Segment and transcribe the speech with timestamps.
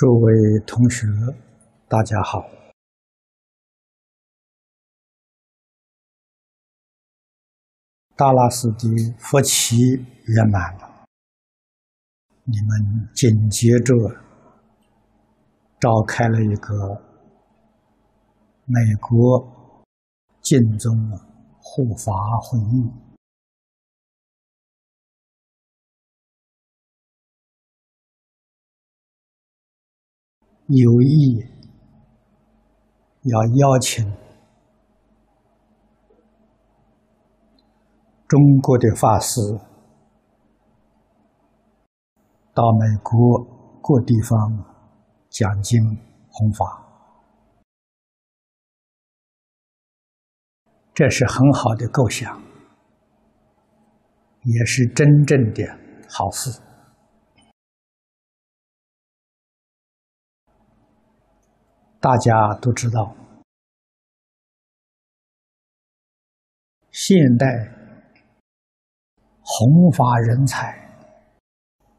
[0.00, 0.32] 诸位
[0.66, 1.06] 同学，
[1.86, 2.48] 大家好！
[8.16, 9.76] 大拉寺的佛期
[10.24, 11.04] 圆满了，
[12.44, 13.94] 你们紧接着
[15.78, 17.02] 召开了一个
[18.64, 19.84] 美国
[20.40, 20.96] 净宗
[21.60, 22.10] 护法
[22.42, 23.09] 会议。
[30.72, 31.44] 有意
[33.22, 34.04] 要邀请
[38.28, 39.40] 中国的法师
[42.54, 43.18] 到美国
[43.82, 44.64] 各地方
[45.28, 45.76] 讲经
[46.30, 46.86] 弘法，
[50.94, 52.40] 这是很好的构想，
[54.44, 55.64] 也是真正的
[56.08, 56.69] 好事。
[62.00, 63.14] 大家都知道，
[66.90, 67.46] 现代
[69.42, 70.74] 弘法人才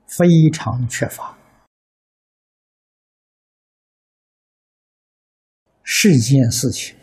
[0.07, 1.37] 非常缺乏，
[5.83, 6.97] 是一件事情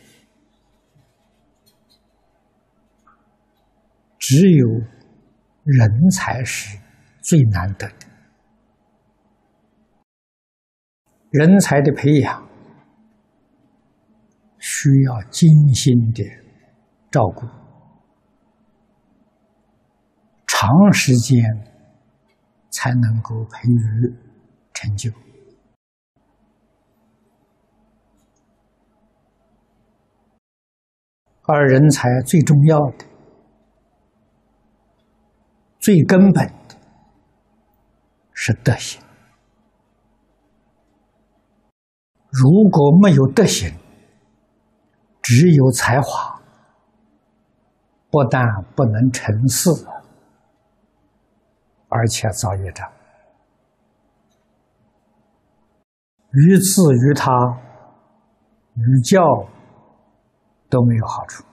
[4.18, 4.68] 只有
[5.62, 6.76] 人才是
[7.22, 8.06] 最难得的，
[11.30, 12.47] 人才的培养。
[14.70, 16.22] 需要精心的
[17.10, 17.46] 照顾，
[20.46, 21.42] 长时间
[22.68, 24.14] 才能够培育
[24.74, 25.10] 成就。
[31.44, 33.06] 而人才最重要的、
[35.78, 36.76] 最根本的
[38.34, 39.02] 是德行。
[42.30, 43.72] 如果没有德行，
[45.30, 46.40] 只有才华，
[48.10, 48.42] 不但
[48.74, 49.68] 不能成事，
[51.90, 52.90] 而且造业障，
[56.30, 57.60] 于自于他、
[58.72, 59.20] 于教
[60.70, 61.44] 都没有好处。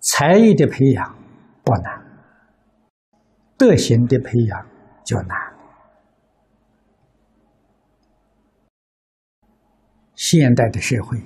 [0.00, 1.16] 才艺的培养
[1.62, 2.04] 不难，
[3.56, 4.66] 德行的培养
[5.04, 5.47] 就难。
[10.20, 11.16] 现代的社会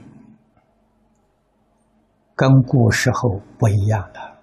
[2.36, 4.38] 跟古时候不一样了，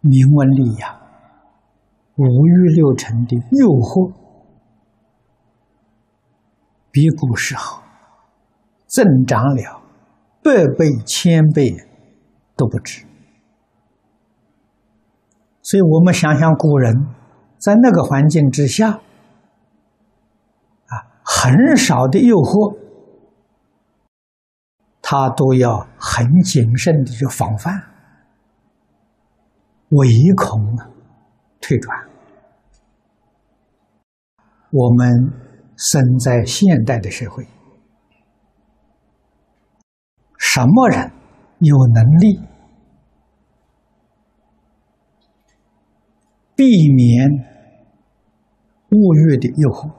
[0.00, 1.00] 名闻利养、
[2.16, 4.12] 五欲六尘的诱惑，
[6.90, 7.82] 比古时候
[8.86, 9.82] 增长了
[10.42, 11.74] 百倍、千倍
[12.54, 13.09] 都不止。
[15.70, 16.92] 所以我们想想，古人
[17.58, 18.98] 在那个环境之下，啊，
[21.22, 22.76] 很少的诱惑，
[25.00, 27.80] 他都要很谨慎的去防范，
[29.90, 30.76] 唯恐
[31.60, 31.96] 退转。
[34.72, 35.32] 我们
[35.76, 37.46] 生在现代的社会，
[40.36, 41.12] 什么人
[41.60, 42.49] 有能力？
[46.60, 47.26] 避免
[48.90, 49.90] 物欲的诱惑。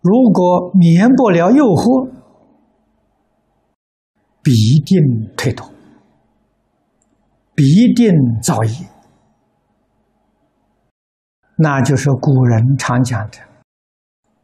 [0.00, 2.10] 如果免不了诱惑，
[4.42, 4.52] 必
[4.86, 4.96] 定
[5.36, 5.70] 退脱，
[7.54, 8.10] 必定
[8.42, 8.88] 造业。
[11.56, 13.36] 那就是古人常讲的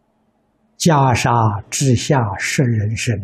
[0.76, 3.18] “袈裟之下是人生”。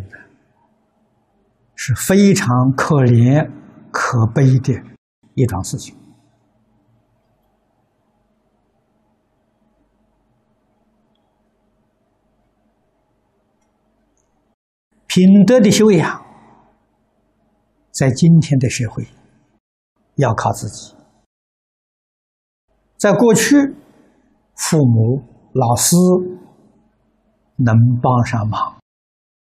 [1.87, 3.47] 是非常可怜、
[3.93, 4.73] 可悲的
[5.35, 5.95] 一桩事情。
[15.07, 16.25] 品德的修养，
[17.91, 19.07] 在今天的社会，
[20.15, 20.97] 要靠自己。
[22.97, 23.55] 在过去，
[24.57, 25.23] 父母、
[25.53, 25.95] 老师
[27.57, 28.79] 能帮上忙，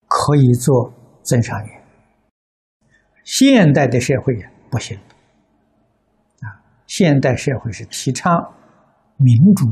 [0.09, 0.93] 可以做
[1.23, 1.84] 增上缘。
[3.25, 4.35] 现代的社会
[4.71, 4.97] 不行，
[6.41, 6.61] 啊！
[6.87, 8.33] 现代社会是提倡
[9.17, 9.65] 民主、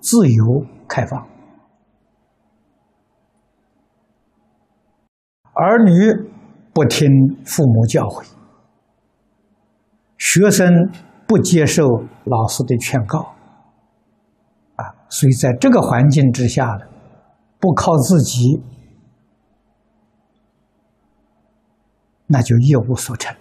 [0.00, 1.20] 自由、开放，
[5.52, 6.30] 儿女
[6.72, 7.08] 不听
[7.44, 8.24] 父母教诲，
[10.16, 10.70] 学生
[11.26, 11.84] 不接受
[12.24, 13.18] 老师的劝告，
[14.76, 14.84] 啊！
[15.08, 16.86] 所以在这个环境之下呢，
[17.58, 18.62] 不靠自己，
[22.32, 23.36] 那就一无所成。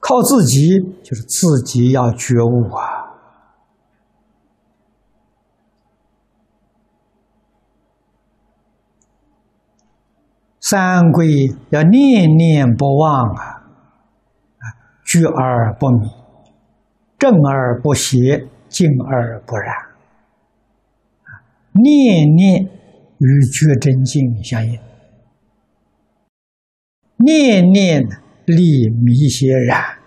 [0.00, 3.12] 靠自己，就是自己要觉悟啊！
[10.60, 13.44] 三归要念念不忘啊！
[14.58, 14.64] 啊，
[15.04, 16.08] 觉而不迷，
[17.18, 19.74] 正而不邪，静而不染。
[21.24, 21.30] 啊，
[21.72, 22.64] 念念
[23.18, 24.80] 与觉真境相应，
[27.24, 28.02] 念念
[28.46, 29.98] 离迷邪染，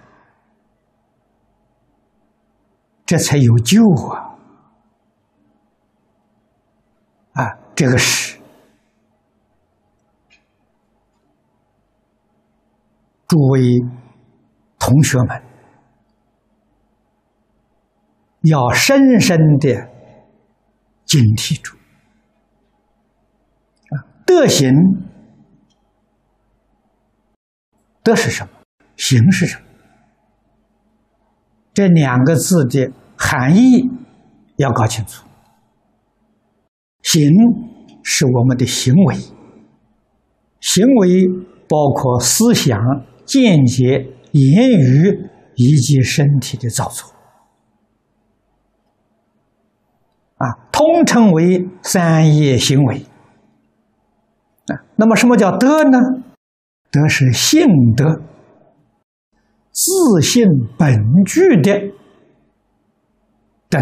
[3.06, 3.82] 这才有救
[4.12, 4.38] 啊！
[7.34, 8.40] 啊，这个是
[13.28, 13.80] 诸位
[14.78, 15.42] 同学们
[18.42, 19.90] 要深深的
[21.06, 21.76] 警惕住
[23.90, 24.72] 啊，德行。
[28.06, 28.50] 德是什么？
[28.98, 29.64] 行是什么？
[31.74, 33.90] 这两个字的含义
[34.58, 35.26] 要搞清楚。
[37.02, 37.32] 行
[38.04, 39.16] 是我们的行为，
[40.60, 41.28] 行为
[41.68, 42.80] 包括思想、
[43.26, 47.10] 见解、言语以及身体的造作，
[50.38, 53.06] 啊，通称为三业行为。
[54.68, 55.98] 啊，那么什么叫德呢？
[56.96, 58.06] 德是性德，
[59.74, 60.48] 自性
[60.80, 61.78] 本具的
[63.68, 63.82] 等，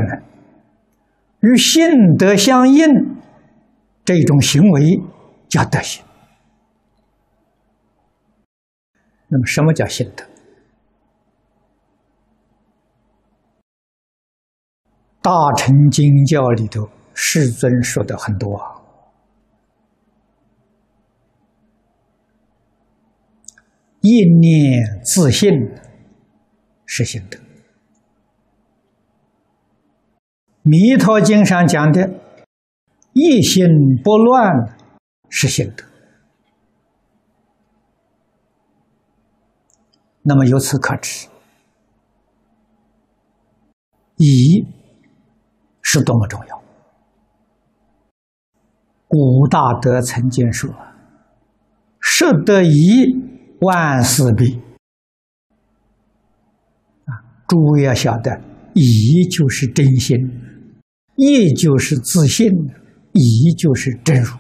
[1.42, 2.88] 与性德相应，
[4.04, 5.00] 这种行为
[5.48, 6.04] 叫德行。
[9.28, 10.26] 那么，什么叫性德？
[15.22, 18.83] 大乘经教里头，世尊说的很多啊。
[24.06, 25.50] 一念自信
[26.86, 27.40] 是行德，
[30.62, 32.10] 《弥陀经》上讲的
[33.16, 33.66] “一心
[34.04, 34.76] 不乱”
[35.32, 35.86] 是行德。
[40.24, 41.30] 那么由此可知，
[44.18, 44.68] 义
[45.82, 46.62] 是多么重要。
[49.08, 50.70] 古大德曾经说
[52.02, 53.30] ：“舍得义。”
[53.64, 54.60] 万事毕
[57.06, 57.12] 啊！
[57.48, 58.42] 诸位要晓得，
[58.74, 60.18] 一就是真心，
[61.16, 62.50] 义就是自信，
[63.12, 64.32] 一就是真如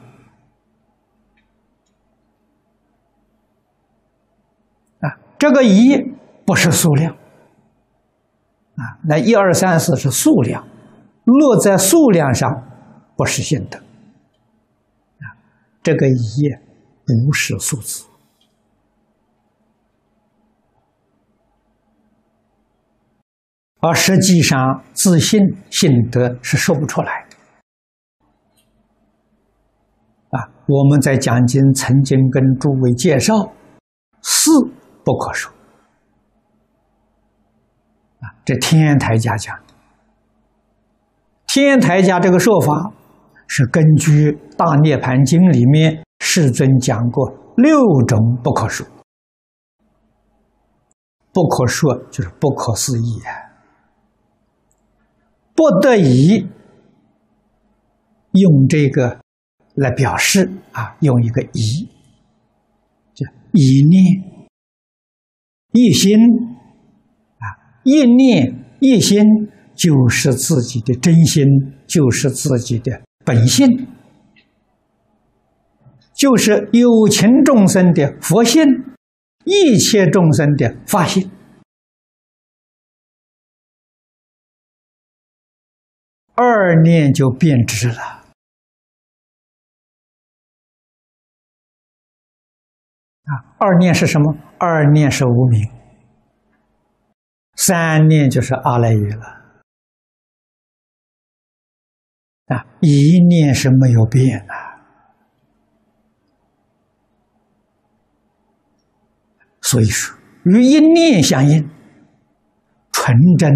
[4.99, 5.19] 啊！
[5.37, 5.97] 这个一
[6.45, 7.13] 不是数量
[8.75, 10.68] 啊，那一二三四是数量，
[11.25, 12.49] 落在数量上
[13.15, 15.25] 不是心的啊，
[15.81, 16.49] 这个一
[17.06, 18.06] 不是数字。
[23.85, 27.35] 而实际上，自信信德是说不出来的。
[30.37, 33.33] 啊，我们在讲经曾经跟诸位介绍，
[34.21, 34.52] 四
[35.04, 35.52] 不可说。
[38.21, 39.59] 啊，这天台家讲，
[41.47, 42.94] 天台家这个说法
[43.47, 48.87] 是根据《大涅盘经》里面世尊讲过六种不可说，
[51.33, 53.43] 不可说就是不可思议啊。
[55.56, 56.48] 不得已
[58.31, 59.19] 用这个
[59.76, 61.88] 来表示啊，用一个“一”，
[63.14, 64.48] 就一念
[65.72, 66.18] 一心
[67.38, 67.45] 啊，
[67.83, 69.24] 一念一心
[69.76, 71.45] 就是自己的真心，
[71.86, 73.88] 就是自己的本性，
[76.16, 78.64] 就是有情众生的佛性，
[79.45, 81.30] 一切众生的法性。
[86.35, 88.02] 二念就变质了
[93.25, 93.31] 啊！
[93.59, 94.35] 二念是什么？
[94.57, 95.71] 二念是无名，
[97.56, 99.25] 三念就是阿赖耶了
[102.47, 102.66] 啊！
[102.81, 104.81] 一念是没有变啊，
[109.61, 111.69] 所以说与一念相应，
[112.92, 113.52] 纯真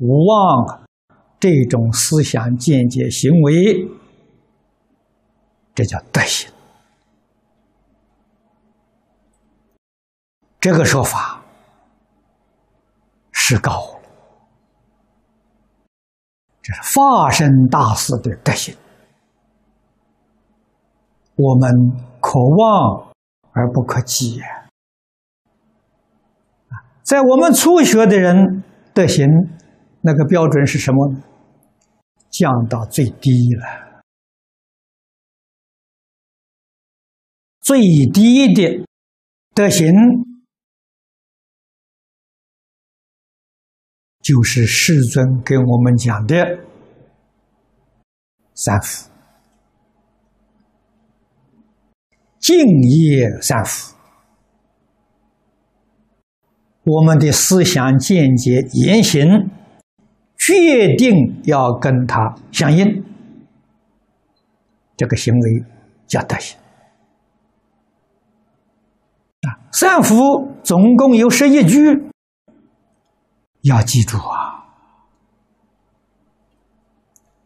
[0.00, 0.81] 无妄。
[1.42, 3.88] 这种思想、见解、行为，
[5.74, 6.48] 这叫德行。
[10.60, 11.42] 这个说法
[13.32, 14.00] 是高，
[16.62, 18.76] 这是发生大事的德行，
[21.34, 21.68] 我们
[22.20, 23.12] 可望
[23.50, 24.46] 而不可及呀。
[27.02, 28.62] 在我们初学的人
[28.94, 29.26] 德行，
[30.02, 31.20] 那个标准是什么呢？
[32.32, 34.02] 降到最低了，
[37.60, 37.80] 最
[38.12, 38.84] 低的
[39.54, 39.86] 德行。
[44.22, 46.64] 就是世尊给我们讲的
[48.54, 49.10] 三福：
[52.38, 53.96] 敬业三福。
[56.84, 59.26] 我们的思想、见解、言行，
[60.44, 63.04] 决定要跟他相应，
[64.96, 65.64] 这个行为
[66.08, 66.58] 叫德行。
[69.42, 70.14] 啊，三福
[70.64, 72.08] 总共有十一句。
[73.62, 74.66] 要记住啊，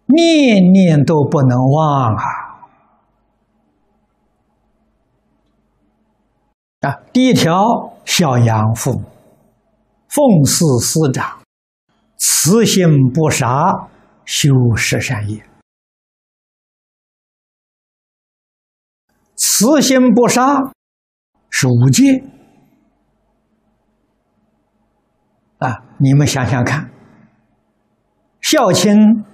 [0.06, 2.24] 念念都不能忘啊！
[6.80, 9.04] 啊，第一条，孝养父母，
[10.08, 11.35] 奉事师长，
[12.16, 13.88] 慈心不杀，
[14.24, 15.44] 修十善业。
[19.34, 20.72] 慈心不杀
[21.50, 22.24] 是五戒。
[25.58, 26.90] 啊，你们想想看，
[28.42, 29.24] 孝亲、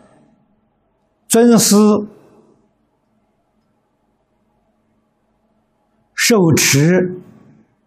[1.27, 1.75] 尊师、
[6.15, 7.21] 受持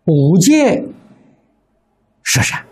[0.06, 0.86] 五戒、
[2.24, 2.66] 十善，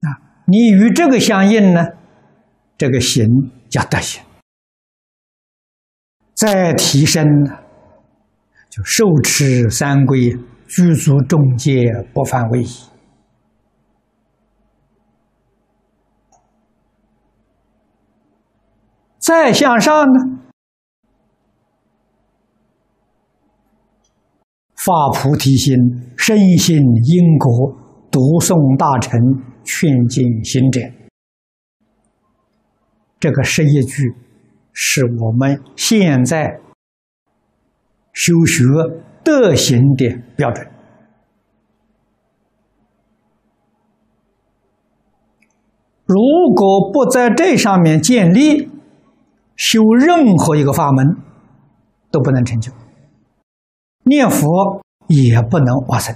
[0.00, 0.08] 啊，
[0.50, 1.84] 你与这个相应呢，
[2.78, 3.26] 这个行
[3.68, 4.22] 叫德行，
[6.32, 7.58] 再提升呢。
[8.70, 10.30] 就受持三规，
[10.66, 12.68] 具足众戒，不犯威仪。
[19.18, 20.38] 再向上呢，
[24.76, 25.74] 发菩提心，
[26.16, 27.76] 深信因果，
[28.10, 29.18] 读诵大乘，
[29.68, 30.80] 劝进行者。
[33.20, 34.14] 这个十一句，
[34.72, 36.60] 是我们现在。
[38.14, 38.64] 修学
[39.22, 40.66] 德行的标准，
[46.04, 46.16] 如
[46.56, 48.68] 果不在这上面建立，
[49.54, 51.06] 修任何一个法门
[52.10, 52.72] 都不能成就，
[54.02, 56.12] 念佛也不能往生。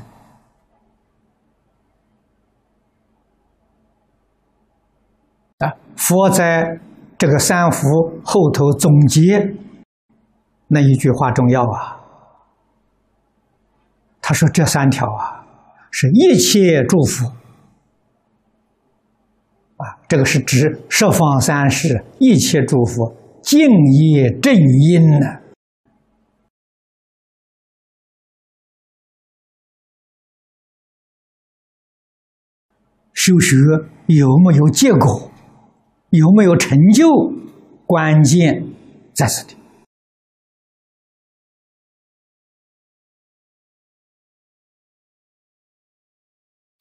[5.58, 6.80] 啊，佛在
[7.18, 7.88] 这个三福
[8.24, 9.54] 后头总结。
[10.68, 12.00] 那一句话重要啊！
[14.22, 15.44] 他说：“这三条啊，
[15.90, 17.26] 是一切祝福
[19.76, 25.26] 啊，这个是指十方三世一切祝福，敬业正因呢。
[33.12, 33.56] 修学
[34.06, 35.31] 有没有结果，
[36.12, 37.08] 有没有成就，
[37.86, 38.66] 关键
[39.14, 39.56] 在此地。”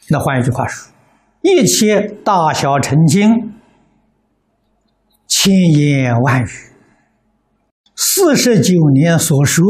[0.09, 0.91] 那换一句话说，
[1.41, 3.53] 一切大小成经，
[5.25, 6.47] 千言万语，
[7.95, 9.63] 四十九年所说，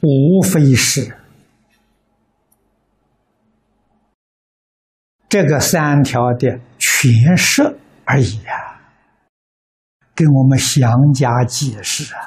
[0.00, 1.14] 无非是。
[5.28, 8.80] 这个三条的诠释而已啊，
[10.14, 12.20] 跟我们详加解释啊，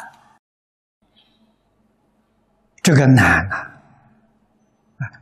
[2.82, 3.72] 这个难呐。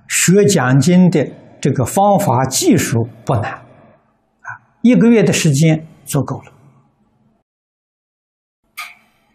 [0.08, 1.28] 学讲经的
[1.60, 6.52] 这个方法技术不难，啊，一个月的时间足够了，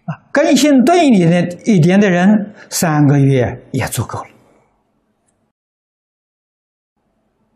[0.05, 4.31] 啊，根性钝一点的一点的人，三个月也足够了，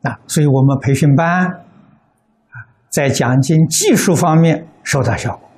[0.03, 1.65] 啊，所以我们培训班，
[2.93, 5.49] 在讲经技术方面收到效果，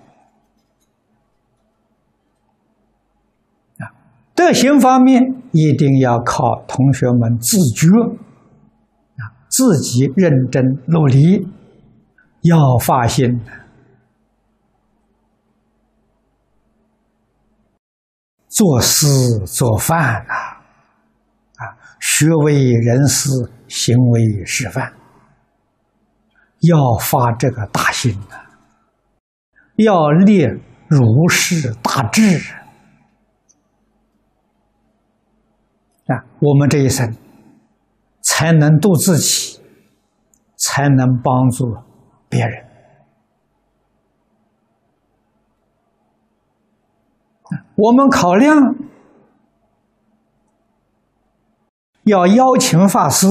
[3.84, 3.92] 啊，
[4.34, 5.42] 德行方面。
[5.56, 7.86] 一定要靠同学们自觉
[9.18, 11.46] 啊，自己认真努力，
[12.42, 13.40] 要发现
[18.48, 19.06] 做事
[19.46, 20.34] 做饭呐，
[21.64, 23.30] 啊，学为人师，
[23.68, 24.92] 行为示范，
[26.68, 28.36] 要发这个大心呐，
[29.76, 30.44] 要立
[30.88, 32.22] 如是大志。
[36.06, 37.16] 啊，我们这一生
[38.22, 39.60] 才能度自己，
[40.56, 41.76] 才能帮助
[42.28, 42.64] 别人。
[47.76, 48.54] 我们考量
[52.04, 53.26] 要邀请法师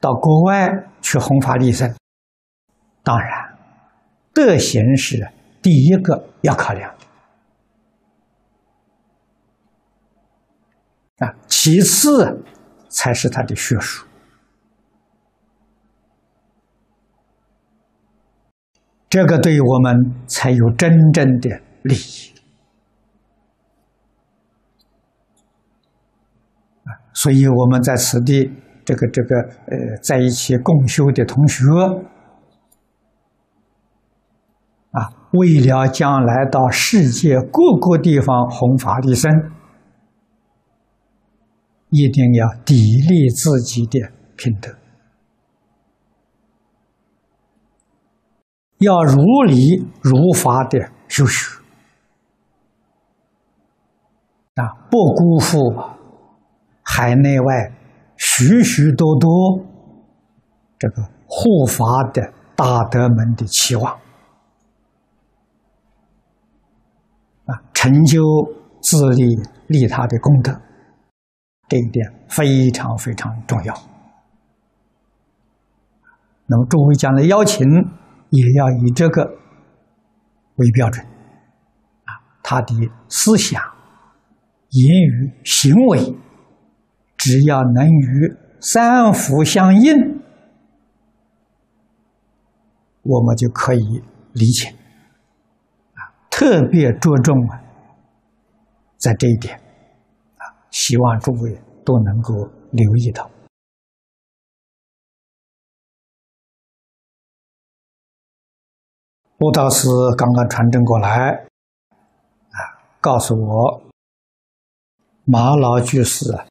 [0.00, 0.70] 到国外
[1.02, 1.94] 去弘法利生，
[3.08, 3.58] 当然，
[4.34, 5.26] 德行是
[5.62, 6.94] 第一个要考量
[11.20, 12.44] 啊，其次
[12.90, 14.06] 才是他的学术，
[19.08, 22.34] 这个对我们才有真正的利益
[26.84, 26.92] 啊。
[27.14, 28.52] 所以我们在此地，
[28.84, 31.64] 这个这个呃，在一起共修的同学，
[34.90, 39.30] 啊，为了将来到世界各个地方弘法利生，
[41.90, 42.74] 一定要砥
[43.06, 44.74] 砺自己的品德，
[48.78, 51.60] 要如理如法的修学，
[54.54, 55.58] 啊，不辜负。
[56.90, 57.72] 海内外
[58.16, 59.30] 许许多多
[60.78, 63.92] 这个护法的大德们的期望
[67.44, 68.20] 啊，成就
[68.82, 69.24] 自利
[69.68, 70.50] 利他的功德，
[71.68, 73.72] 这一点非常非常重要。
[76.46, 77.64] 那么诸位将来邀请，
[78.30, 79.22] 也要以这个
[80.56, 82.10] 为标准啊，
[82.42, 82.74] 他的
[83.08, 83.62] 思想、
[84.70, 86.16] 言语、行为。
[87.16, 90.20] 只要能与三福相应，
[93.02, 94.70] 我们就可以理解。
[95.94, 97.60] 啊，特别着重啊，
[98.98, 99.56] 在这一点，
[100.36, 102.34] 啊，希望诸位都能够
[102.72, 103.30] 留意到。
[109.40, 111.30] 吴道师刚刚传真过来，
[112.50, 112.58] 啊，
[113.00, 113.82] 告诉我
[115.24, 116.44] 马老居士啊。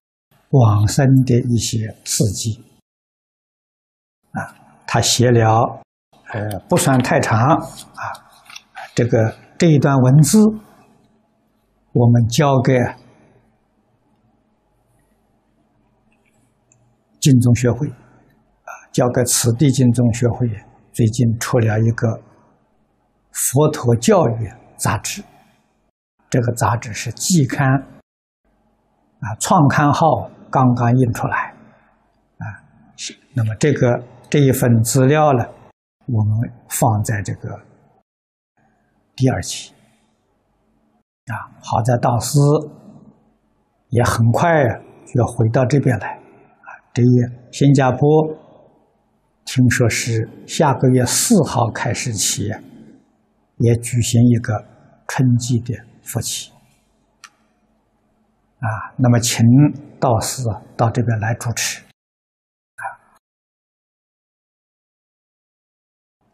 [0.51, 2.63] 往生的一些事迹
[4.31, 4.39] 啊，
[4.87, 5.81] 他写了，
[6.31, 7.59] 呃，不算太长啊。
[8.95, 10.39] 这个这一段文字，
[11.97, 12.77] 我们交给
[17.19, 20.47] 净宗学会啊，交给此地净宗学会。
[20.93, 22.21] 最近出了一个
[23.31, 25.23] 佛陀教育杂志，
[26.29, 27.67] 这个杂志是季刊
[29.19, 30.29] 啊，创刊号。
[30.49, 31.53] 刚刚印出来，
[32.37, 32.45] 啊，
[33.33, 35.43] 那么这个这一份资料呢，
[36.05, 37.59] 我们放在这个
[39.13, 39.73] 第二期，
[41.27, 42.39] 啊，好在道师
[43.89, 44.49] 也很快
[45.05, 47.07] 就要回到这边来，啊，这一
[47.51, 47.99] 新加坡
[49.43, 52.49] 听说是下个月四号开始起，
[53.57, 54.53] 也举行一个
[55.07, 56.51] 春季的复期。
[58.59, 59.45] 啊，那么请
[59.99, 60.43] 道士
[60.75, 61.81] 到这边来主持。
[61.81, 62.83] 啊，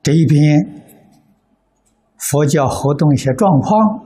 [0.02, 0.84] 这一边
[2.18, 4.06] 佛教活动一些状况，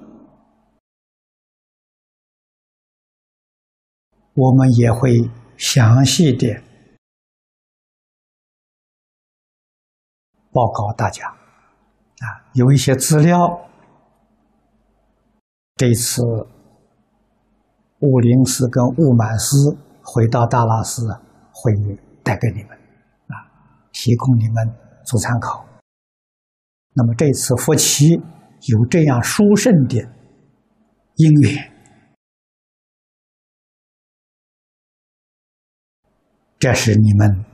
[4.37, 6.61] 我们也会详细的
[10.51, 11.27] 报告大家。
[11.27, 13.35] 啊，有一些资料，
[15.75, 16.21] 这次。
[17.99, 19.55] 悟灵师跟悟满师
[20.03, 21.01] 回到大拉寺，
[21.51, 21.73] 会
[22.21, 22.77] 带给你们，
[23.25, 23.33] 啊，
[23.91, 24.71] 提供你们
[25.03, 25.65] 做参考。
[26.93, 28.13] 那么这次夫妻
[28.67, 29.97] 有这样殊胜的
[31.15, 31.73] 因缘，
[36.59, 37.45] 这是你们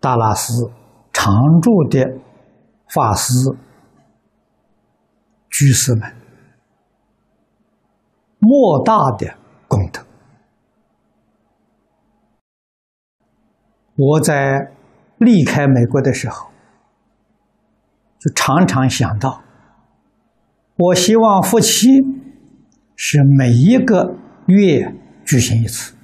[0.00, 0.70] 大拉斯
[1.12, 2.04] 常住的
[2.92, 3.32] 法师、
[5.50, 6.12] 居士们。
[8.38, 9.34] 莫大的
[9.66, 10.04] 功德！
[13.96, 14.72] 我在
[15.18, 16.50] 离开美国的时候，
[18.18, 19.42] 就常常想到，
[20.76, 21.88] 我希望夫妻
[22.94, 24.14] 是每一个
[24.46, 24.94] 月
[25.24, 25.95] 举行一次，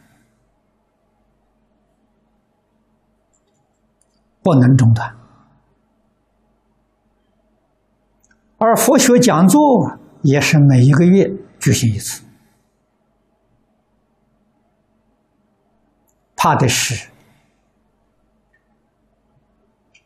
[4.43, 5.15] 不能中断。
[8.59, 9.61] 而佛学讲座
[10.23, 12.23] 也是每一个月举行一次。
[16.37, 17.09] 怕的是，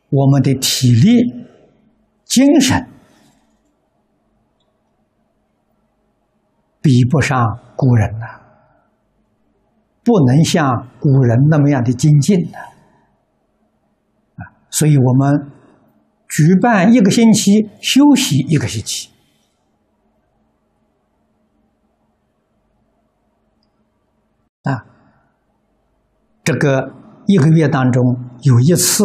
[0.09, 1.47] 我们的体力、
[2.25, 2.87] 精神
[6.79, 8.25] 比不上古人呐，
[10.03, 12.59] 不能像古人那么样的精进呐。
[12.59, 12.76] 啊，
[14.77, 15.51] 所以我们
[16.29, 19.09] 举办一个星期，休息一个星期。
[24.61, 24.85] 啊，
[26.43, 26.93] 这个
[27.25, 28.03] 一个月当中
[28.43, 29.03] 有一次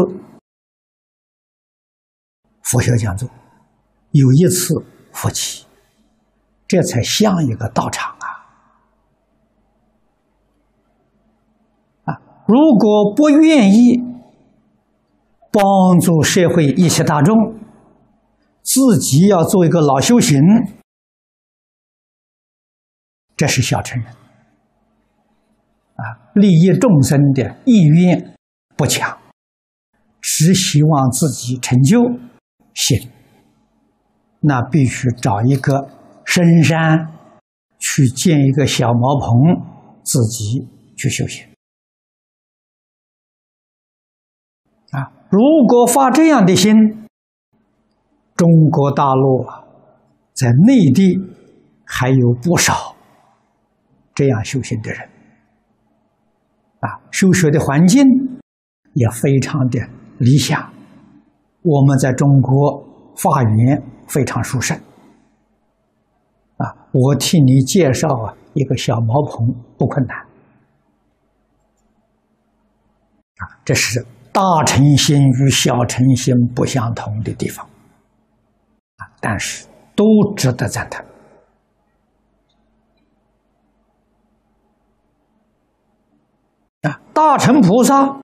[2.65, 3.27] 佛学讲座，
[4.11, 4.75] 有一次
[5.11, 5.65] 佛七，
[6.69, 8.29] 这才像一个道场啊！
[12.05, 14.12] 啊，如果不愿意
[15.53, 17.37] 帮助社会一切大众，
[18.63, 20.41] 自己要做一个老修行，
[23.37, 24.11] 这是小乘人。
[25.95, 28.35] 啊利益众生的意愿
[28.77, 29.19] 不强，
[30.23, 32.01] 只希望自己成就
[32.73, 33.11] 行，
[34.41, 35.91] 那必须找一个
[36.25, 37.13] 深山
[37.79, 39.31] 去建一个小茅棚，
[40.03, 41.47] 自己去修行。
[44.93, 46.73] 啊，如果发这样的心，
[48.37, 49.65] 中国大陆啊
[50.33, 51.19] 在内地
[51.85, 52.95] 还有不少
[54.15, 55.01] 这样修行的人。
[56.81, 58.03] 啊，修学的环境
[58.95, 59.79] 也非常的
[60.19, 60.73] 理想。
[61.63, 62.85] 我们在中国
[63.17, 64.77] 法缘非常殊胜。
[66.57, 69.47] 啊，我替你介绍啊一个小茅棚
[69.79, 70.19] 不困难。
[73.37, 77.65] 啊，这是大乘心与小乘心不相同的地方。
[78.97, 81.05] 啊，但是都值得赞叹。
[86.83, 88.21] 啊，大乘菩萨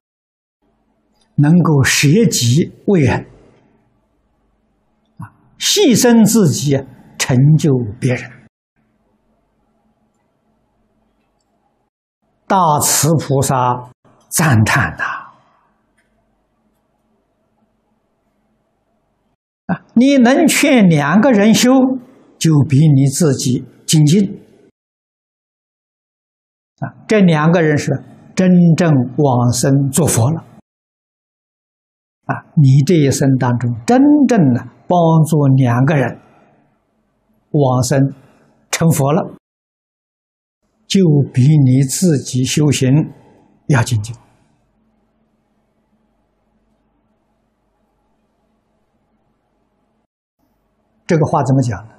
[1.34, 3.26] 能够舍己为人，
[5.18, 6.84] 啊，牺牲自己
[7.18, 8.32] 成就别人。
[12.46, 13.90] 大慈菩萨
[14.30, 15.17] 赞叹呐！
[19.98, 21.72] 你能劝两个人修，
[22.38, 24.40] 就比你自己精进。
[26.78, 28.04] 啊，这两个人是。
[28.38, 30.44] 真正往生做佛了
[32.26, 32.46] 啊！
[32.54, 36.20] 你这一生当中，真正的帮助两个人
[37.50, 38.14] 往生
[38.70, 39.34] 成佛了，
[40.86, 41.00] 就
[41.34, 43.10] 比你自己修行
[43.66, 44.14] 要精进。
[51.08, 51.94] 这个话怎么讲呢？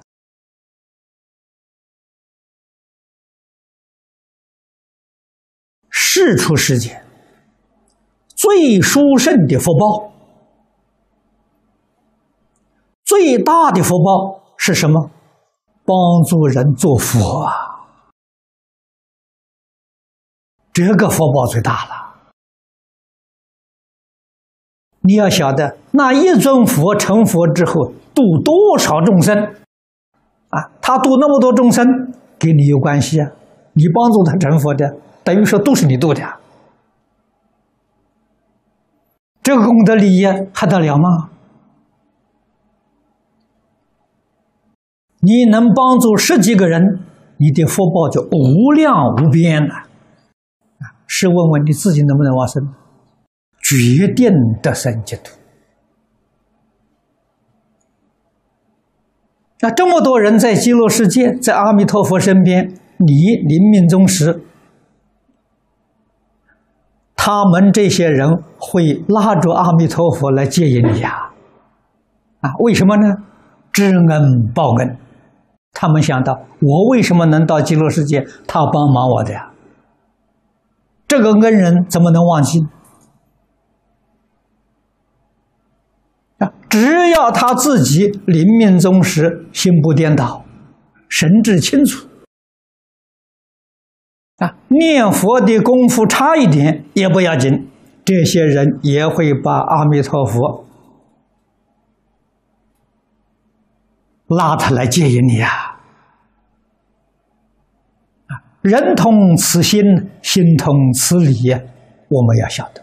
[5.90, 7.04] 世出世间
[8.28, 10.12] 最殊胜的福报，
[13.04, 15.10] 最大的福报是什么？
[15.84, 15.96] 帮
[16.28, 17.52] 助人做佛啊！
[20.72, 22.09] 这个福报最大了。
[25.02, 29.36] 你要晓得，那一尊佛成佛之后，度多少众生
[30.50, 30.70] 啊？
[30.82, 33.30] 他度那么多众生，跟你有关系啊？
[33.72, 34.96] 你帮助他成佛的。
[35.22, 36.22] 等于说都是你度的，
[39.42, 41.30] 这个功德利益还得了吗？
[45.20, 47.00] 你能帮助十几个人，
[47.36, 49.84] 你的福报就无量无边了。
[51.06, 52.74] 试问问你自己能不能往生？
[53.70, 55.38] 决定得生净土。
[59.60, 63.14] 那这么多人在极乐世界，在阿弥陀佛身边，你
[63.46, 64.42] 临命终时。
[67.14, 71.30] 他们这些人会拉着阿弥陀佛来接引你呀，
[72.40, 73.14] 啊，为什么呢？
[73.70, 74.98] 知恩报恩，
[75.72, 78.26] 他们想到我为什么能到极乐世界？
[78.48, 79.52] 他帮忙我的呀，
[81.06, 82.66] 这个恩人怎么能忘记？
[86.70, 90.44] 只要他自己临命终时心不颠倒，
[91.08, 92.06] 神志清楚。
[94.36, 97.68] 啊，念佛的功夫差一点也不要紧，
[98.04, 100.64] 这些人也会把阿弥陀佛
[104.28, 105.80] 拉他来接引你呀！
[108.28, 109.82] 啊，人同此心，
[110.22, 111.50] 心同此理，
[112.08, 112.82] 我们要晓得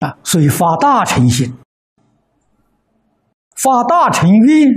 [0.00, 0.16] 啊。
[0.22, 1.54] 所以发大乘心，
[3.56, 4.68] 发大乘愿，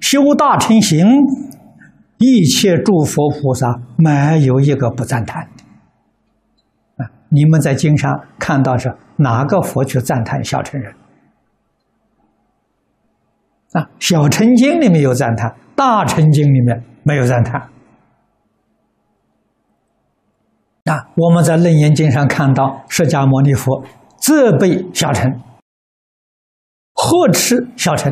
[0.00, 1.06] 修大乘行。
[2.18, 7.10] 一切诸佛菩萨没有一个不赞叹的啊！
[7.28, 10.94] 你们在经上看到是哪个佛去赞叹小乘人
[13.72, 13.90] 啊？
[13.98, 17.60] 小乘经里面有赞叹，大乘经里面没有赞叹。
[20.84, 23.84] 啊，我们在楞严经上看到释迦牟尼佛
[24.24, 25.30] 责备小乘，
[26.94, 28.10] 呵斥小乘，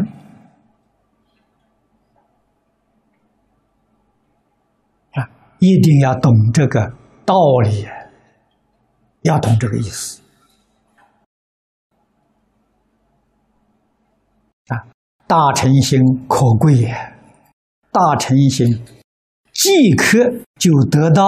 [5.13, 5.25] 啊，
[5.59, 6.93] 一定要懂这个
[7.25, 7.89] 道理，
[9.23, 10.21] 要懂这个意思。
[14.67, 14.85] 啊，
[15.27, 15.99] 大乘心
[16.29, 16.95] 可贵也，
[17.91, 18.85] 大乘心
[19.55, 20.19] 即刻
[20.57, 21.25] 就得到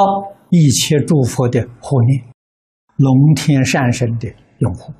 [0.51, 2.27] 一切诸佛的护念，
[2.97, 4.29] 龙天善神的
[4.65, 4.93] 用户。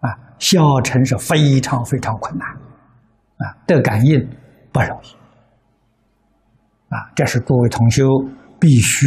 [0.00, 2.48] 啊，消沉是非常非常困难，
[3.36, 4.18] 啊，得感应
[4.72, 5.14] 不容易。
[6.88, 8.04] 啊，这是各位同修
[8.58, 9.06] 必须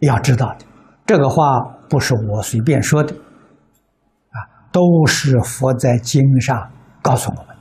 [0.00, 0.66] 要知道的。
[1.06, 4.36] 这个话不是我随便说的，啊，
[4.72, 6.68] 都是佛在经上
[7.00, 7.54] 告诉我们的。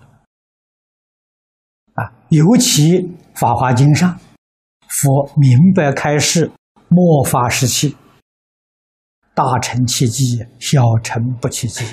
[2.01, 2.97] 啊，尤其
[3.36, 4.17] 《法华经》上，
[4.88, 6.51] 佛明白开示：
[6.89, 7.95] 末法时期，
[9.36, 11.84] 大乘契机，小乘不契机。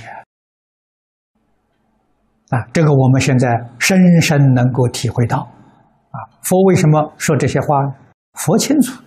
[2.51, 3.49] 啊，这个我们现在
[3.79, 5.39] 深深能够体会到。
[5.39, 7.95] 啊，佛为什么说这些话呢？
[8.35, 9.03] 佛清楚，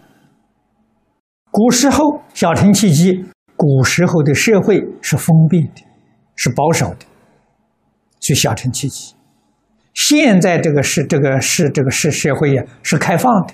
[1.51, 5.83] 古时候小乘契机，古时候的社会是封闭的，
[6.35, 7.05] 是保守的，
[8.19, 9.13] 所以小乘契机。
[9.93, 13.53] 现在这个是这个是这个是社会呀，是开放的，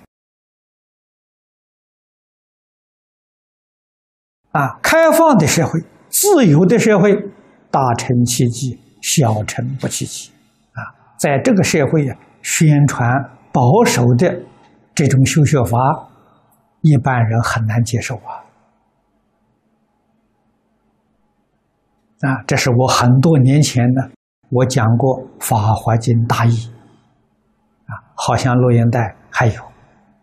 [4.51, 7.13] 啊，开放的社会，自由的社会，
[7.69, 10.31] 大乘契机，小乘不契机，
[10.73, 10.81] 啊，
[11.19, 13.07] 在这个社会呀，宣传
[13.51, 14.41] 保守的
[14.95, 15.77] 这种修学法，
[16.81, 18.41] 一般人很难接受啊，
[22.21, 24.09] 啊，这是我很多年前呢。
[24.51, 26.71] 我讲过《法华经》大义，
[27.85, 29.62] 啊，好像录音带还有，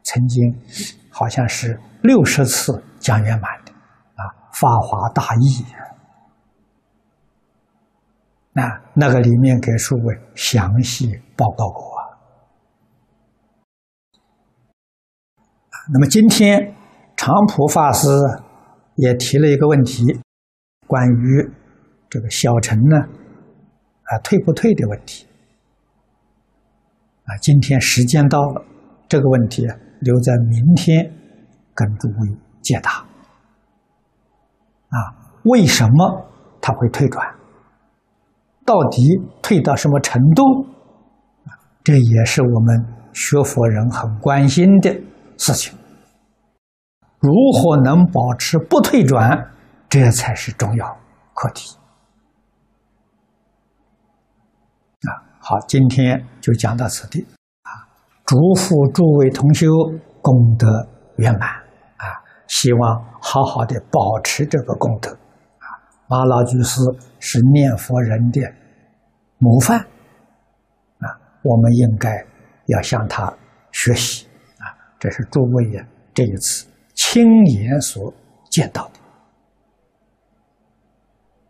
[0.03, 0.53] 曾经
[1.11, 3.49] 好像是六十次讲圆满，
[4.61, 5.63] 《法华大义》，
[8.53, 12.01] 那那个里面给诸位详细报告过啊。
[15.93, 16.75] 那么今天
[17.17, 18.09] 长普法师
[18.95, 20.03] 也提了一个问题，
[20.87, 21.51] 关于
[22.09, 22.97] 这个小乘呢。
[24.09, 25.27] 啊，退不退的问题
[27.25, 27.37] 啊！
[27.43, 28.65] 今天时间到了，
[29.09, 29.67] 这个问题
[30.01, 31.13] 留在明天
[31.75, 33.06] 跟诸位解答。
[34.89, 34.99] 啊，
[35.45, 36.27] 为什么
[36.61, 37.27] 他会退转？
[38.65, 39.03] 到底
[39.43, 40.43] 退到什么程度？
[41.85, 44.91] 这也是我们学佛人很关心的
[45.39, 45.79] 事情。
[47.21, 49.53] 如何能保持不退转？
[49.89, 50.97] 这才是重要
[51.33, 51.77] 课题。
[55.03, 57.25] 啊好，今天就讲到此地
[57.63, 57.71] 啊！
[58.25, 59.69] 祝福诸位同修
[60.21, 60.67] 功德
[61.19, 61.66] 圆满！
[62.59, 65.69] 希望好好的保持这个功德啊！
[66.09, 66.81] 马老居士
[67.19, 68.41] 是念佛人的
[69.37, 71.07] 模范啊，
[71.43, 72.09] 我们应该
[72.69, 73.31] 要向他
[73.73, 74.73] 学习啊！
[74.99, 78.11] 这是诸位呀这一次亲眼所
[78.51, 78.93] 见到的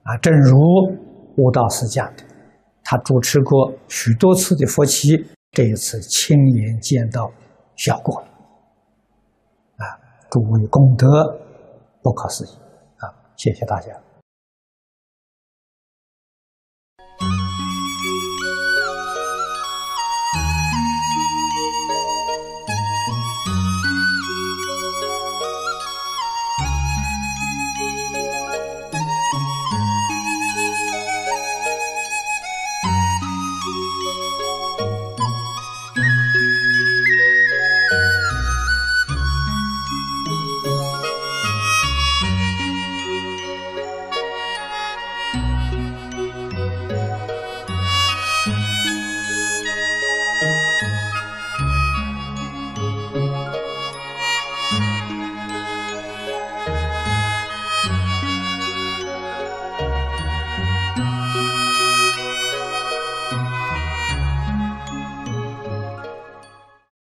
[0.03, 0.17] 啊！
[0.17, 0.59] 正如
[1.37, 2.25] 悟道师讲的。
[2.83, 7.31] 他主持过许多次的佛七，这一次亲眼见到
[7.77, 8.25] 效果，
[10.37, 11.35] 诸位功德
[12.03, 12.51] 不可思议，
[12.99, 14.06] 啊，谢谢大家。